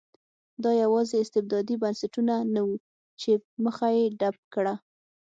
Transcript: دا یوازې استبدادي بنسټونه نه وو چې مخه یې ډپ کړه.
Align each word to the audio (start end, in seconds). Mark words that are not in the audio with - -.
دا 0.63 0.71
یوازې 0.83 1.15
استبدادي 1.19 1.75
بنسټونه 1.81 2.35
نه 2.53 2.61
وو 2.67 2.75
چې 3.21 3.31
مخه 3.63 3.87
یې 3.97 4.03
ډپ 4.19 4.37
کړه. 4.53 4.73